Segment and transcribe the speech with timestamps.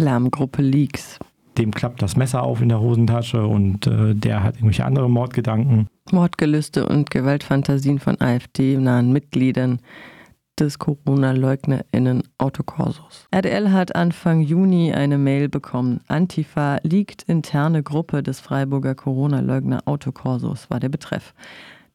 [0.00, 1.18] Lärmgruppe Leaks.
[1.58, 5.88] Dem klappt das Messer auf in der Hosentasche und äh, der hat irgendwelche andere Mordgedanken.
[6.10, 9.80] Mordgelüste und Gewaltfantasien von AfD-nahen Mitgliedern
[10.58, 13.26] des Corona-LeugnerInnen Autokorsos.
[13.34, 16.00] RDL hat Anfang Juni eine Mail bekommen.
[16.08, 21.34] Antifa liegt interne Gruppe des Freiburger Corona-Leugner Autokorsos, war der Betreff.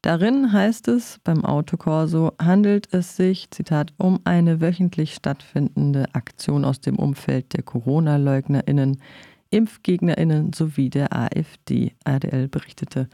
[0.05, 6.79] Darin heißt es, beim Autokorso handelt es sich, Zitat, um eine wöchentlich stattfindende Aktion aus
[6.79, 9.01] dem Umfeld der Corona-LeugnerInnen,
[9.49, 13.09] ImpfgegnerInnen sowie der AfD, RDL berichtete.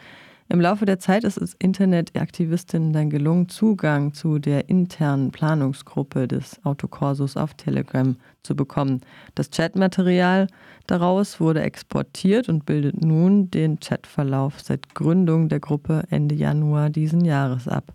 [0.51, 6.59] Im Laufe der Zeit ist es Internetaktivistinnen dann gelungen, Zugang zu der internen Planungsgruppe des
[6.65, 8.99] Autokorsos auf Telegram zu bekommen.
[9.33, 10.47] Das Chatmaterial
[10.87, 17.23] daraus wurde exportiert und bildet nun den Chatverlauf seit Gründung der Gruppe Ende Januar diesen
[17.23, 17.93] Jahres ab.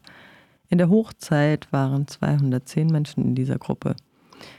[0.71, 3.97] In der Hochzeit waren 210 Menschen in dieser Gruppe.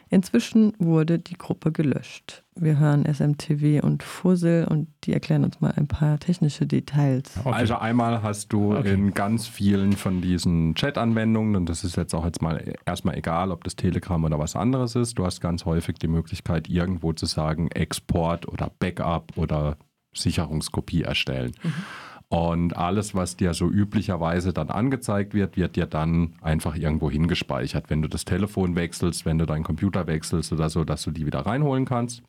[0.09, 2.43] Inzwischen wurde die Gruppe gelöscht.
[2.55, 7.31] Wir hören SMTW und Fussel und die erklären uns mal ein paar technische Details.
[7.44, 7.52] Okay.
[7.52, 8.94] Also einmal hast du okay.
[8.94, 13.52] in ganz vielen von diesen Chat-Anwendungen, und das ist jetzt auch jetzt mal erstmal egal,
[13.52, 17.25] ob das Telegram oder was anderes ist, du hast ganz häufig die Möglichkeit, irgendwo zu
[17.25, 19.77] sagen, Export oder Backup oder
[20.14, 21.52] Sicherungskopie erstellen.
[21.64, 21.73] Mhm.
[22.30, 27.89] Und alles, was dir so üblicherweise dann angezeigt wird, wird dir dann einfach irgendwo hingespeichert.
[27.89, 31.25] Wenn du das Telefon wechselst, wenn du deinen Computer wechselst oder so, dass du die
[31.25, 32.23] wieder reinholen kannst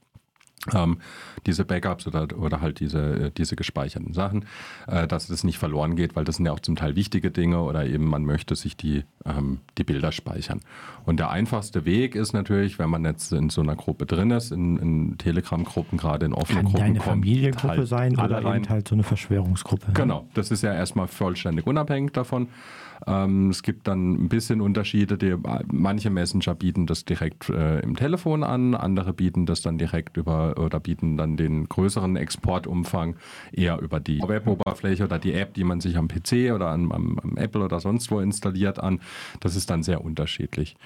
[0.74, 0.98] ähm,
[1.46, 4.44] diese Backups oder, oder halt diese, äh, diese gespeicherten Sachen,
[4.86, 7.60] äh, dass das nicht verloren geht, weil das sind ja auch zum Teil wichtige Dinge
[7.60, 10.60] oder eben man möchte sich die, ähm, die Bilder speichern.
[11.04, 14.52] Und der einfachste Weg ist natürlich, wenn man jetzt in so einer Gruppe drin ist,
[14.52, 16.78] in, in Telegram-Gruppen, gerade in offenen Kann Gruppen.
[16.78, 19.92] Kann eine Familiengruppe halt sein oder eben halt so eine Verschwörungsgruppe.
[19.92, 22.48] Genau, das ist ja erstmal vollständig unabhängig davon.
[23.06, 25.18] Ähm, es gibt dann ein bisschen Unterschiede.
[25.18, 25.34] Die,
[25.70, 30.54] manche Messenger bieten das direkt äh, im Telefon an, andere bieten das dann direkt über
[30.58, 33.16] oder bieten dann den größeren Exportumfang
[33.52, 37.18] eher über die Web-Oberfläche oder die App, die man sich am PC oder am, am,
[37.18, 39.00] am Apple oder sonst wo installiert an.
[39.40, 40.76] Das ist dann sehr unterschiedlich.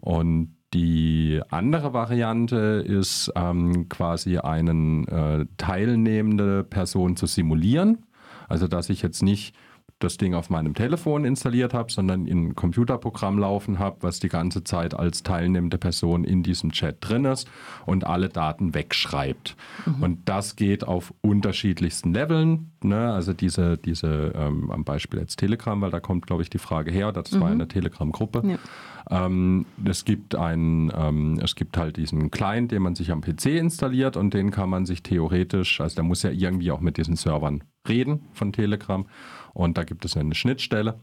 [0.00, 8.06] Und die andere Variante ist ähm, quasi einen äh, teilnehmende Person zu simulieren.
[8.48, 9.54] Also dass ich jetzt nicht
[10.00, 14.28] das Ding auf meinem Telefon installiert habe, sondern in ein Computerprogramm laufen habe, was die
[14.28, 17.48] ganze Zeit als teilnehmende Person in diesem Chat drin ist
[17.86, 19.56] und alle Daten wegschreibt.
[19.86, 20.02] Mhm.
[20.02, 22.72] Und das geht auf unterschiedlichsten Leveln.
[22.82, 23.12] Ne?
[23.12, 26.90] Also diese, diese ähm, am Beispiel jetzt Telegram, weil da kommt, glaube ich, die Frage
[26.90, 27.40] her, das mhm.
[27.40, 28.42] war eine Telegram-Gruppe.
[28.46, 28.58] Ja.
[29.10, 33.46] Ähm, es, gibt ein, ähm, es gibt halt diesen Client, den man sich am PC
[33.46, 37.16] installiert und den kann man sich theoretisch, also der muss ja irgendwie auch mit diesen
[37.16, 39.06] Servern reden von Telegram.
[39.52, 40.98] Und da gibt es eine Schnittstelle.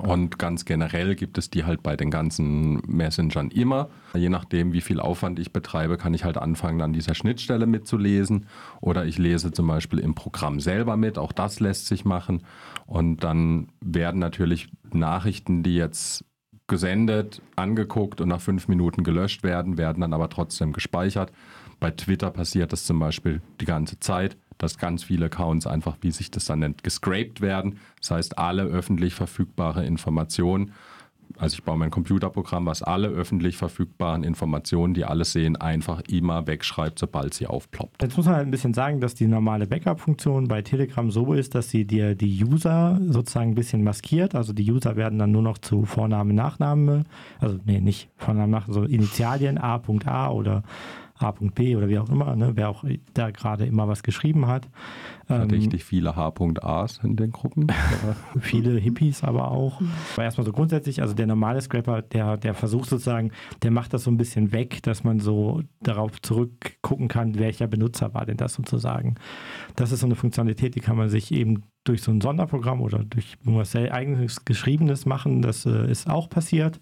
[0.00, 3.88] Und ganz generell gibt es die halt bei den ganzen Messengern immer.
[4.14, 8.46] Je nachdem, wie viel Aufwand ich betreibe, kann ich halt anfangen, an dieser Schnittstelle mitzulesen.
[8.80, 11.18] Oder ich lese zum Beispiel im Programm selber mit.
[11.18, 12.42] Auch das lässt sich machen.
[12.86, 16.24] Und dann werden natürlich Nachrichten, die jetzt
[16.66, 21.30] gesendet, angeguckt und nach fünf Minuten gelöscht werden, werden dann aber trotzdem gespeichert.
[21.78, 26.10] Bei Twitter passiert das zum Beispiel die ganze Zeit dass ganz viele Accounts einfach, wie
[26.10, 27.78] sich das dann nennt, gescraped werden.
[28.00, 30.72] Das heißt, alle öffentlich verfügbare Informationen,
[31.38, 36.46] also ich baue mein Computerprogramm, was alle öffentlich verfügbaren Informationen, die alle sehen, einfach immer
[36.46, 38.02] wegschreibt, sobald sie aufploppt.
[38.02, 41.54] Jetzt muss man halt ein bisschen sagen, dass die normale Backup-Funktion bei Telegram so ist,
[41.54, 44.34] dass sie dir die User sozusagen ein bisschen maskiert.
[44.34, 47.04] Also die User werden dann nur noch zu Vorname, Nachname,
[47.38, 50.62] also nee, nicht Vorname, Nachname, so Initialien A.A oder
[51.20, 51.76] H.B.
[51.76, 52.84] oder wie auch immer, ne, wer auch
[53.14, 54.68] da gerade immer was geschrieben hat.
[55.28, 57.66] Ähm, Richtig viele H.As in den Gruppen.
[58.40, 59.80] viele Hippies aber auch.
[60.14, 63.32] Aber erstmal so grundsätzlich, also der normale Scrapper, der, der versucht sozusagen,
[63.62, 68.14] der macht das so ein bisschen weg, dass man so darauf zurückgucken kann, welcher Benutzer
[68.14, 69.16] war denn das sozusagen.
[69.74, 73.04] Das ist so eine Funktionalität, die kann man sich eben durch so ein Sonderprogramm oder
[73.04, 75.42] durch was eigenes Geschriebenes machen.
[75.42, 76.80] Das äh, ist auch passiert.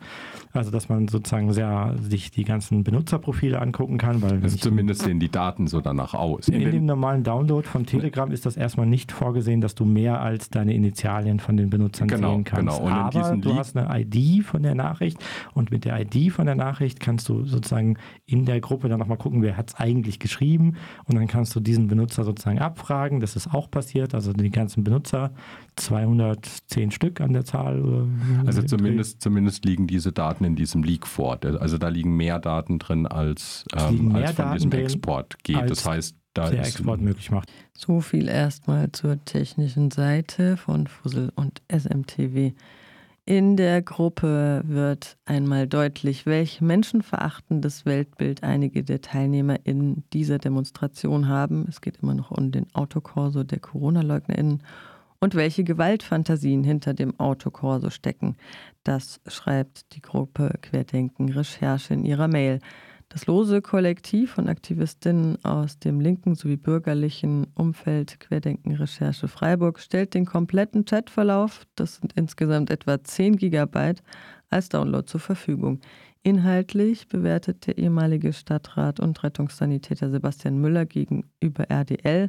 [0.52, 4.22] Also, dass man sozusagen sehr sich die ganzen Benutzerprofile angucken kann.
[4.22, 6.48] Weil also zumindest sehen die Daten so danach aus.
[6.48, 10.20] In, in dem normalen Download von Telegram ist das erstmal nicht vorgesehen, dass du mehr
[10.20, 12.78] als deine Initialien von den Benutzern genau, sehen kannst.
[12.78, 12.86] Genau.
[12.86, 15.18] Und Aber du hast eine ID von der Nachricht
[15.52, 19.18] und mit der ID von der Nachricht kannst du sozusagen in der Gruppe dann nochmal
[19.18, 23.20] gucken, wer hat es eigentlich geschrieben und dann kannst du diesen Benutzer sozusagen abfragen.
[23.20, 24.14] Das ist auch passiert.
[24.14, 25.32] Also die ganzen Benutzer Benutzer,
[25.76, 28.06] 210 Stück an der Zahl.
[28.46, 31.38] Also zumindest, zumindest liegen diese Daten in diesem Leak vor.
[31.42, 35.68] Also da liegen mehr Daten drin, als, ähm, als von Daten diesem Export geht.
[35.68, 37.50] Das heißt, da der Export möglich macht.
[37.76, 42.52] So viel erstmal zur technischen Seite von Fussel und SMTW.
[43.26, 51.26] In der Gruppe wird einmal deutlich, welch menschenverachtendes Weltbild einige der Teilnehmer in dieser Demonstration
[51.26, 51.64] haben.
[51.66, 54.62] Es geht immer noch um den Autokorso der Corona-LeugnerInnen
[55.20, 58.36] und welche Gewaltfantasien hinter dem Autokorso stecken.
[58.82, 62.58] Das schreibt die Gruppe Querdenken Recherche in ihrer Mail.
[63.14, 70.14] Das lose Kollektiv von Aktivistinnen aus dem linken sowie bürgerlichen Umfeld Querdenken Recherche Freiburg stellt
[70.14, 74.02] den kompletten Chatverlauf, das sind insgesamt etwa 10 Gigabyte,
[74.50, 75.78] als Download zur Verfügung.
[76.24, 82.28] Inhaltlich bewertet der ehemalige Stadtrat und Rettungssanitäter Sebastian Müller gegenüber RDL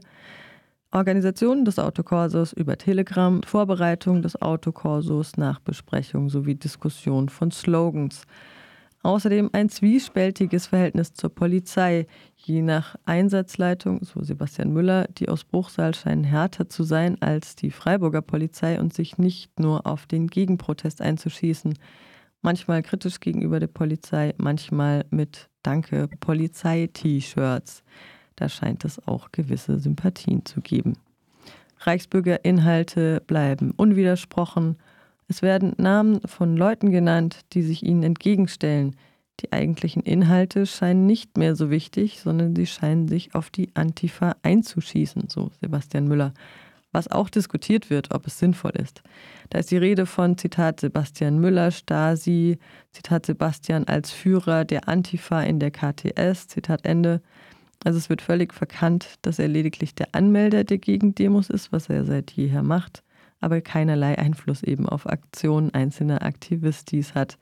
[0.92, 8.28] Organisation des Autokorsos über Telegram, Vorbereitung des Autokorsos, Nachbesprechung sowie Diskussion von Slogans.
[9.06, 12.08] Außerdem ein zwiespältiges Verhältnis zur Polizei.
[12.38, 17.70] Je nach Einsatzleitung, so Sebastian Müller, die aus Bruchsal scheinen härter zu sein als die
[17.70, 21.78] Freiburger Polizei und sich nicht nur auf den Gegenprotest einzuschießen.
[22.42, 27.84] Manchmal kritisch gegenüber der Polizei, manchmal mit Danke Polizei-T-Shirts.
[28.36, 30.94] Da scheint es auch gewisse Sympathien zu geben.
[31.82, 34.78] Reichsbürgerinhalte bleiben unwidersprochen.
[35.28, 38.96] Es werden Namen von Leuten genannt, die sich ihnen entgegenstellen.
[39.40, 44.36] Die eigentlichen Inhalte scheinen nicht mehr so wichtig, sondern sie scheinen sich auf die Antifa
[44.44, 46.34] einzuschießen, so Sebastian Müller.
[46.92, 49.02] Was auch diskutiert wird, ob es sinnvoll ist.
[49.50, 52.58] Da ist die Rede von Zitat Sebastian Müller, Stasi,
[52.92, 57.22] Zitat Sebastian als Führer der Antifa in der KTS, Zitat Ende.
[57.84, 62.06] Also es wird völlig verkannt, dass er lediglich der Anmelder der Gegendemos ist, was er
[62.06, 63.04] seit jeher macht
[63.40, 67.38] aber keinerlei Einfluss eben auf Aktionen einzelner Aktivistis hat.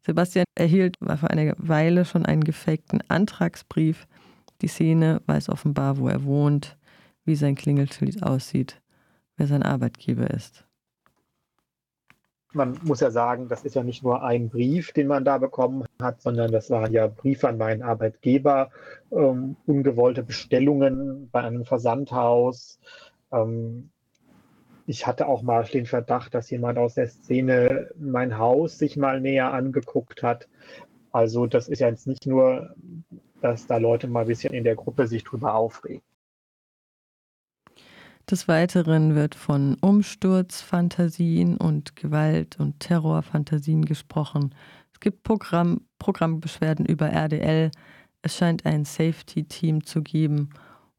[0.00, 4.06] Sebastian erhielt vor einer Weile schon einen gefakten Antragsbrief.
[4.60, 6.76] Die Szene weiß offenbar, wo er wohnt,
[7.24, 8.80] wie sein Klingelschild aussieht,
[9.36, 10.64] wer sein Arbeitgeber ist.
[12.52, 15.84] Man muss ja sagen, das ist ja nicht nur ein Brief, den man da bekommen
[16.00, 18.70] hat, sondern das waren ja Briefe an meinen Arbeitgeber,
[19.10, 22.78] ähm, ungewollte Bestellungen bei einem Versandhaus,
[23.30, 23.90] ähm,
[24.86, 29.20] ich hatte auch mal den Verdacht, dass jemand aus der Szene mein Haus sich mal
[29.20, 30.48] näher angeguckt hat.
[31.10, 32.74] Also das ist ja jetzt nicht nur,
[33.40, 36.02] dass da Leute mal ein bisschen in der Gruppe sich drüber aufregen.
[38.30, 44.54] Des Weiteren wird von Umsturzfantasien und Gewalt- und Terrorfantasien gesprochen.
[44.92, 47.70] Es gibt Programm, Programmbeschwerden über RDL.
[48.22, 50.50] Es scheint ein Safety-Team zu geben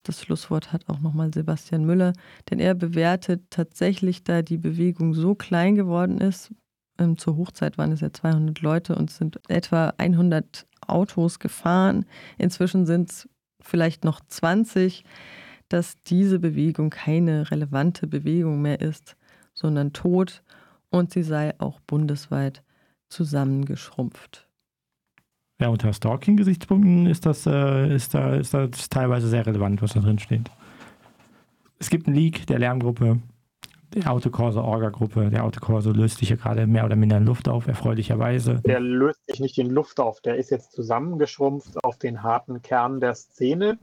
[0.08, 2.14] das Schlusswort hat auch nochmal Sebastian Müller,
[2.50, 6.52] denn er bewertet tatsächlich, da die Bewegung so klein geworden ist,
[6.98, 12.06] ähm, zur Hochzeit waren es ja 200 Leute und sind etwa 100 Autos gefahren.
[12.38, 13.30] Inzwischen sind es
[13.62, 15.04] vielleicht noch 20,
[15.70, 19.18] dass diese Bewegung keine relevante Bewegung mehr ist,
[19.54, 20.44] sondern tot
[20.90, 22.64] und sie sei auch bundesweit
[23.10, 24.47] zusammengeschrumpft.
[25.60, 30.02] Ja, unter Stalking-Gesichtspunkten ist das, äh, ist, da, ist das teilweise sehr relevant, was da
[30.02, 30.52] drin steht.
[31.80, 33.20] Es gibt einen Leak der Lärmgruppe,
[33.96, 35.30] der Autokorso Orga-Gruppe.
[35.32, 38.62] Der Autokorso löst sich ja gerade mehr oder minder in Luft auf, erfreulicherweise.
[38.66, 43.00] Der löst sich nicht in Luft auf, der ist jetzt zusammengeschrumpft auf den harten Kern
[43.00, 43.80] der Szene,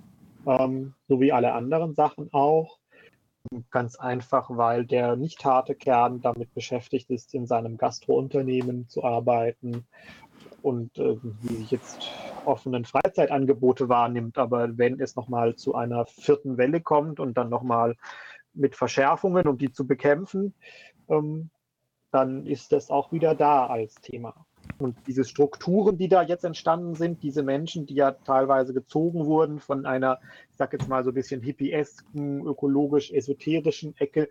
[0.47, 2.79] ähm, so wie alle anderen Sachen auch.
[3.71, 9.87] Ganz einfach, weil der nicht harte Kern damit beschäftigt ist, in seinem Gastrounternehmen zu arbeiten
[10.65, 12.11] und äh, wie jetzt
[12.47, 14.39] offenen Freizeitangebote wahrnimmt.
[14.39, 17.97] Aber wenn es nochmal zu einer vierten Welle kommt und dann nochmal
[18.55, 20.55] mit Verschärfungen, um die zu bekämpfen,
[21.09, 21.51] ähm,
[22.11, 24.47] dann ist das auch wieder da als Thema.
[24.79, 29.59] Und diese Strukturen, die da jetzt entstanden sind, diese Menschen, die ja teilweise gezogen wurden
[29.61, 30.19] von einer,
[30.51, 34.31] ich sag jetzt mal so ein bisschen hippiesken, ökologisch-esoterischen Ecke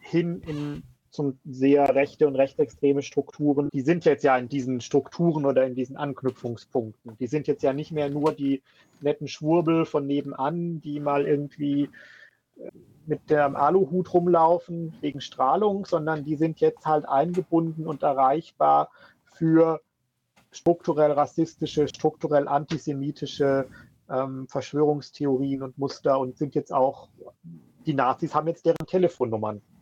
[0.00, 5.44] hin in zum sehr rechte und rechtsextreme Strukturen, die sind jetzt ja in diesen Strukturen
[5.44, 7.16] oder in diesen Anknüpfungspunkten.
[7.18, 8.62] Die sind jetzt ja nicht mehr nur die
[9.00, 11.90] netten Schwurbel von nebenan, die mal irgendwie
[12.56, 12.70] äh,
[13.06, 18.90] mit dem Aluhut rumlaufen wegen Strahlung, sondern die sind jetzt halt eingebunden und erreichbar
[19.32, 19.80] für
[20.50, 23.66] strukturell rassistische, strukturell antisemitische
[24.08, 27.08] ähm, Verschwörungstheorien und Muster und sind jetzt auch,
[27.86, 29.62] die Nazis haben jetzt deren Telefonnummern